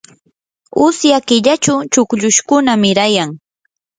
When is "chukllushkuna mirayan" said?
1.91-3.29